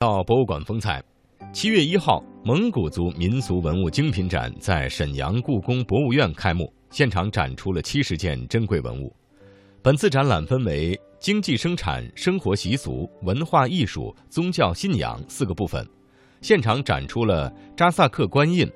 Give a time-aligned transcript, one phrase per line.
[0.00, 1.04] 到博物馆风采，
[1.52, 9.14] 七月一号，蒙古族民俗文物精品展在沈阳故宫博物院开幕，现场展出了七十件珍贵文物。
[9.82, 15.86] 本次展览分为经济生产、生活习俗、文化艺术、宗教信仰四个部分，
[16.40, 18.66] 现场展出了扎萨克官印、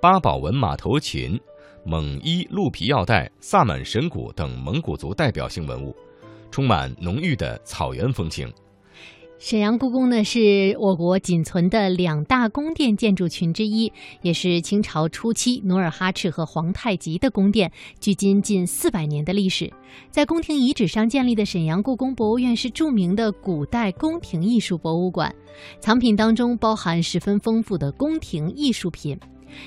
[0.00, 1.40] 八宝纹马头琴、
[1.86, 5.94] 蒙衣鹿皮腰带、萨满神鼓等蒙古族代表性文物，
[6.50, 8.52] 充满浓郁的草原风情。
[9.44, 19.72] 沈阳故宫呢，是我国仅存的两大宫殿建筑群之一，也是清朝初期努尔哈赤和皇太极的宫殿，距今近四百年的历史。
[20.12, 25.34] 在宫廷遗址上建立的沈阳故宫博物院是著名的古代宫廷艺术博物馆，
[25.80, 29.18] 藏品当中包含十分丰富的宫廷艺术品。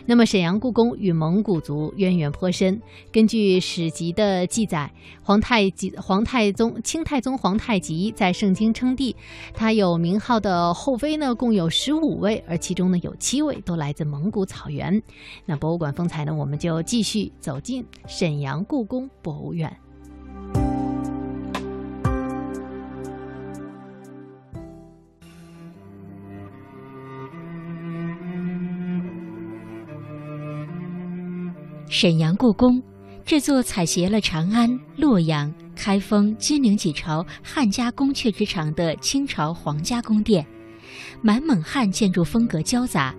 [0.06, 2.82] 那么，沈阳故宫与蒙古族渊源颇深。
[3.12, 9.16] 根据史籍的记载，皇太极、皇太宗、清太宗皇太极在盛京称帝，
[9.54, 15.02] 他有名号的后妃呢，共有十五位，而其中呢有七位都来自蒙古草原。
[15.46, 19.76] 那博物馆风采呢，我们就继续走进沈阳故宫博物院。
[31.88, 32.82] 沈阳故宫，
[33.24, 40.46] 这座采撷了长安、洛阳、开封、金陵几朝汉家宫阙之长的清朝皇家宫殿，
[41.22, 43.14] 满蒙汉建筑风格交杂，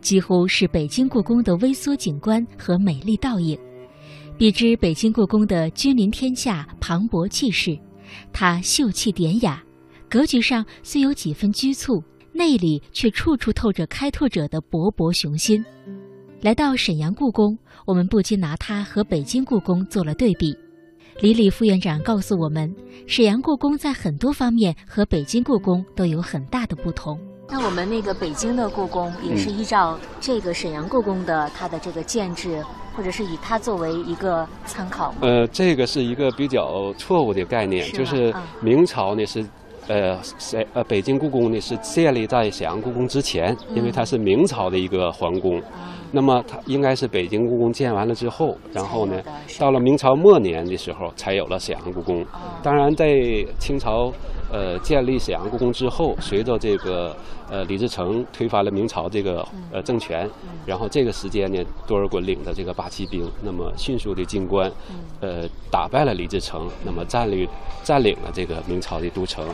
[0.00, 3.56] 几乎是北京故宫的微缩景观和美丽倒影。
[4.38, 7.78] 比之北京故宫的君临天下、磅礴气势，
[8.32, 9.62] 它秀气典雅，
[10.08, 15.64] 格局上虽有几分拘促，内里却处处透着开拓者的勃勃雄心。
[16.42, 20.56] 来到沈阳故宫，我们不禁拿它和北京故宫做了对比。
[21.20, 22.72] 李李副院长告诉我们，
[23.06, 27.18] 沈阳故宫在很多方面和北京故宫都有很大的不同。
[27.48, 32.62] 那我们那个北京的故宫也是依照这个沈阳故宫的它的这个建制，
[32.94, 35.18] 或者是以它作为一个参考吗？
[35.22, 39.44] 呃，这个是一个比较错误的概念，就是明朝呢是。
[39.88, 45.62] 呃，沈呃北京故宫呢是建立在沈阳故宫之前，因为它是明朝的一个皇宫。
[46.12, 49.20] 那么它应该是北京故宫建完了之后，然后呢，
[49.58, 52.24] 到了明朝末年的时候才有了沈阳故宫。
[52.62, 53.16] 当然，在
[53.58, 54.12] 清朝
[54.50, 57.16] 呃建立沈阳故宫之后，随着这个
[57.50, 60.28] 呃李自成推翻了明朝这个呃政权，
[60.64, 64.70] 然后这个时间呢，多尔衮领的这个八旗兵，那么迅速的进关，
[65.20, 67.48] 呃打败了李自成，那么占领
[67.82, 69.46] 占领了这个明朝的都城。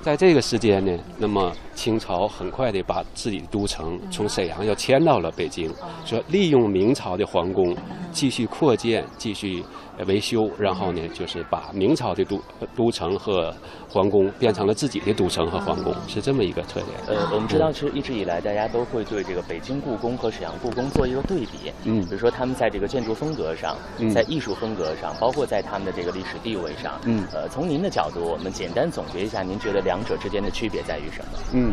[0.00, 5.72] 在这个时间呢，那么清朝很快的把自己的都城从沈阳要迁到了北京。
[6.04, 7.76] 说利用明朝的皇宫
[8.10, 9.62] 继续扩建，继续
[10.06, 12.40] 维修，然后呢，就是把明朝的都
[12.74, 13.54] 都城和
[13.88, 16.88] 皇宫变成了自己的都城和皇宫，是这么一个特点。
[17.06, 21.70] 呃，我们知道，其实一直以来，大家都会对这个北京故宫和沈阳故宫做一个对比。
[21.84, 23.76] 嗯，比如说他们在这个建筑风格上，
[24.12, 26.98] 在艺术风格上，包括在他们的这个历史地位上。
[27.04, 31.38] 嗯，呃，从您的角度，我们简单总结一下，您觉得两者之间的区别在于什么？
[31.52, 31.72] 嗯，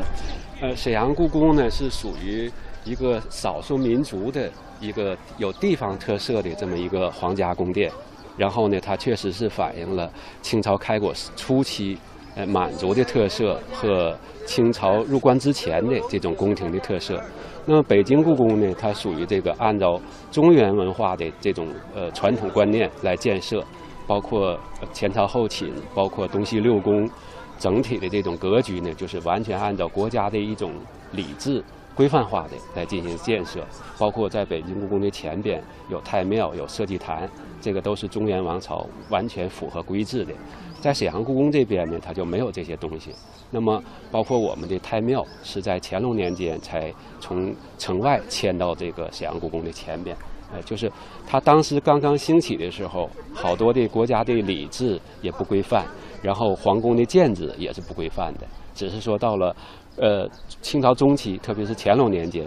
[0.61, 2.51] 呃，沈阳故宫呢是属于。
[2.83, 7.91] 一个少数民族的一个有地方特色的这么一个皇家宫殿，
[8.37, 10.09] 然后呢，它确实是反映了
[10.41, 11.97] 清朝开国初期，
[12.37, 14.15] 呃，满族的特色和
[14.45, 17.19] 清朝入关之前的这种宫廷的特色。
[17.65, 19.99] 那么北京故宫呢，它属于这个按照
[20.31, 23.63] 中原文化的这种呃传统观念来建设，
[24.05, 24.55] 包括
[24.93, 27.09] 前朝后寝，包括东西六宫，
[27.57, 30.71] 整体的这种格局呢，就是完全按照国家的一种
[31.13, 31.63] 礼制。
[31.95, 33.65] 规范化的来进行建设，
[33.97, 35.59] 包括在北京故宫的前边
[35.89, 37.27] 有太庙、有社稷坛，
[37.59, 40.31] 这个都是中原王朝完全符合规制的。
[40.79, 43.11] 在沈阳故宫这边呢，它就没有这些东西。
[43.51, 50.15] 那么，包括我们的太庙是在乾隆年间才从城外迁到这个沈阳故宫的前边。
[50.53, 50.91] 呃，就是
[51.25, 55.85] 它当时刚刚兴起的时候，好多的国家的礼制也不规范，
[56.21, 58.47] 然后皇宫的建制也是不规范的。
[58.73, 59.55] 只是说到了。
[59.99, 60.29] 呃，
[60.61, 62.45] 清朝中期，特别是乾隆年间，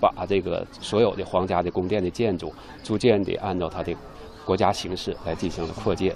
[0.00, 2.52] 把这个所有的皇家的宫殿的建筑，
[2.82, 3.94] 逐渐的按照它的
[4.44, 6.12] 国家形式来进行了扩建。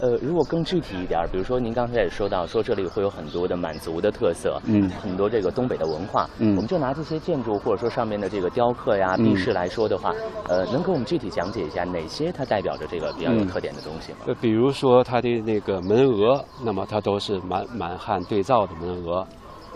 [0.00, 10.12] 呃，如果更具体一点，比如说您刚才也说到，说这里会有很多的满族的特色，嗯，很多这个东北的文化，嗯，我们就拿这些建筑或者说上面的这个雕刻呀、壁饰来说的话，
[10.48, 14.18] 呃，能给我们具体讲解一下哪些它代表着这个比较有特点的东西吗？
[14.26, 19.24] 呃，比如说它的那个门额，那么它都是满满汉对照的门额。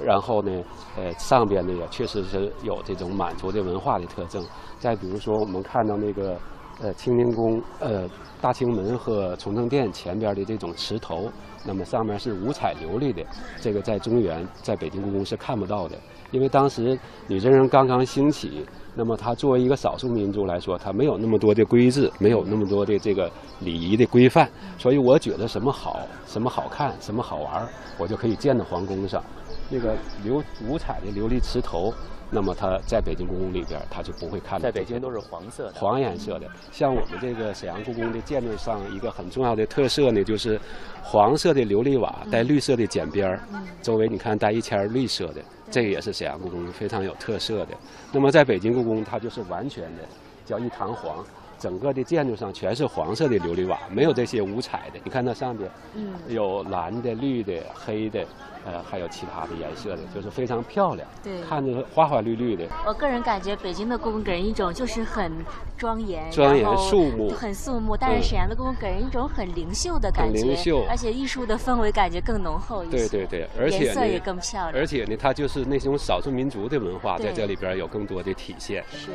[0.01, 0.53] 然后呢，
[0.97, 4.45] 呃，上边呢也确实是有这种满族的文化的特征。
[4.79, 6.37] 再比如说，我们看到那个
[6.81, 8.09] 呃清明宫、呃
[8.41, 11.29] 大清门和崇政殿前边的这种池头，
[11.65, 13.21] 那么上面是五彩琉璃的，
[13.61, 15.97] 这个在中原在北京故宫是看不到的，
[16.31, 16.97] 因为当时
[17.27, 18.65] 女真人刚刚兴起，
[18.95, 23.29] 那么它作为一个少数民族来说，它没有那么多的规制，没有那么多的这个
[23.59, 24.49] 礼仪的规范，
[24.79, 29.21] 所以我觉得什么好、什么好看、什么好玩，我就可以建到皇宫上。
[29.69, 31.93] 那个流五彩的琉璃瓷头，
[32.31, 34.63] 那么它在北京故宫里边，它就不会看到。
[34.63, 36.47] 在北京都是黄色的，黄颜色的。
[36.73, 40.61] 像我们这个沈阳故宫的建筑上一个很重要的特色呢，就是
[41.03, 43.41] 黄色的琉璃瓦带绿色的剪边儿，
[43.83, 47.69] 周围你看带一圈绿色的，这个也是沈阳故宫非常有特色的。
[48.13, 50.03] 那么在北京故宫，它就是完全的
[50.45, 51.25] 叫一堂黄。
[51.59, 55.01] 整个的建筑上全是黄色的琉璃瓦，没有这些五彩的。
[55.05, 58.25] 你看那上边，嗯，有蓝的、绿的、黑的，
[58.65, 61.09] 呃，还有其他的颜色的，就是非常漂亮。
[61.23, 62.65] 对，看着花花绿绿的。
[62.87, 65.33] 我个人感觉北京的故宫给人一种就是很
[65.77, 73.09] 庄严、庄严肃穆、很肃穆，但是沈阳的故宫给人一种很灵秀的感觉，灵秀，而且艺术的氛围感觉更浓厚一些。
[73.09, 74.75] 对对对，而且颜色也更漂亮。
[74.75, 78.85] 而且呢，它就是那种少数民族的文化在这里边有更多的体现。
[78.91, 79.11] 是。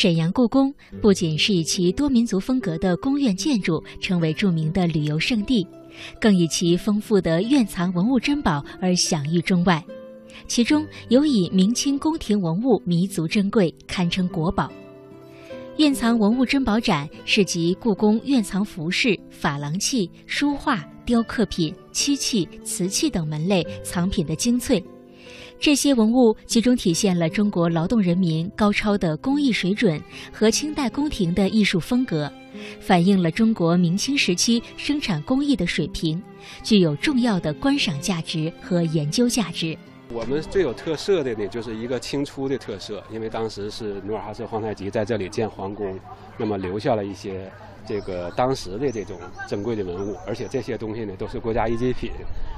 [0.00, 5.66] 沈阳故宫不仅是以其多民族风格的宫苑建筑成为著名的旅游胜地，
[6.18, 9.84] 更以其丰富的院藏文物珍宝而享誉中外。
[10.48, 14.72] 其中有以明清宫廷文物弥足珍贵，堪称国宝。
[15.76, 24.82] 院藏文物珍宝展是集故宫院藏服饰、珐琅器、书画、雕刻品、漆器、瓷器等门类藏品的精粹。
[25.60, 30.02] 这些文物集中体现了中国劳动人民高超的工艺水准
[30.32, 32.32] 和清代宫廷的艺术风格，
[32.80, 36.20] 反映了中国明清时期生产工艺的水平，
[36.62, 39.76] 具有重要的观赏价值和研究价值。
[40.10, 46.00] 我们最有特色的呢，就是一个清初的特色，因为当时是努尔哈赤、皇太极在这里建皇宫，
[46.38, 47.52] 那么留下了一些。
[47.86, 49.18] 这个当时的这种
[49.48, 52.10] 珍贵的文物，而且这些东西呢都是国家一级品，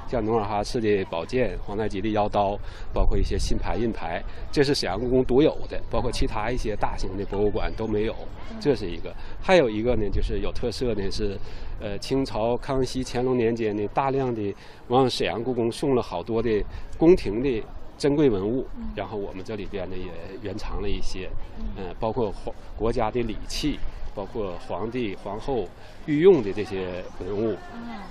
[0.07, 2.57] 像努尔哈赤的宝剑、皇太极的腰刀，
[2.93, 4.21] 包括一些新牌、印牌，
[4.51, 8.15] 这是沈阳故宫独有的，包括其他一些大型的博物馆都没有。
[8.59, 11.37] 这是一个，还有一个呢，就是有特色的是，
[11.79, 14.53] 呃，清朝康熙、乾隆年间呢，大量的
[14.89, 16.63] 往沈阳故宫送了好多的
[16.97, 17.63] 宫廷的
[17.97, 18.65] 珍贵文物，
[18.95, 20.05] 然后我们这里边呢也
[20.41, 21.29] 原藏了一些，
[21.77, 23.79] 嗯，包括皇国家的礼器。
[24.15, 25.67] 包括皇帝、皇后
[26.05, 27.57] 御用的这些文物，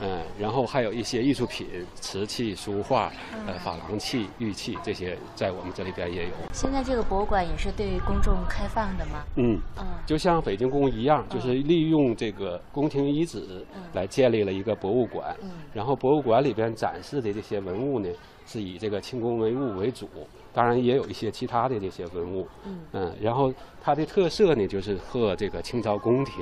[0.01, 3.13] 嗯，然后还有一些艺术品、瓷器、书画、
[3.47, 6.31] 呃，珐琅器、玉器这些，在我们这里边也有。
[6.53, 9.23] 现在这个博物馆也是对公众开放的吗？
[9.37, 15.37] 嗯，嗯，就像北京故宫一样，就是利用这个宫廷遗址来建立了一个博物馆。
[15.43, 18.09] 嗯，然后博物馆里边展示的这些文物呢，
[18.53, 20.07] 是以这个清宫文物为主。
[20.55, 22.47] 当然也有一些其他的这些文物，
[22.93, 23.51] 嗯，然后
[23.83, 26.35] 它的特色呢，就是和这个清朝宫廷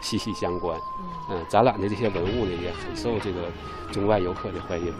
[0.00, 0.80] 息息相关，
[1.30, 3.48] 嗯，展览的这些文物呢，也很受这个
[3.92, 4.90] 中外游客的欢迎。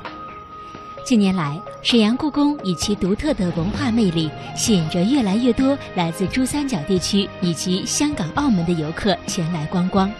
[1.06, 10.12] 近年来，沈阳故宫以其独特的文化魅力，吸引着越来越多来自珠三角地区以及香港、澳门的游客前来观光。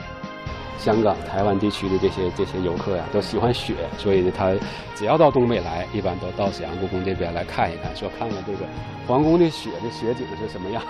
[0.81, 4.55] 香港、台湾地区的这些这些游客呀，都喜欢雪，所以呢，他
[4.97, 8.65] 只要到东北来，一般都到沈阳故宫这边来看一看，说看看这个
[9.07, 10.83] 皇宫的雪的雪景是什么样。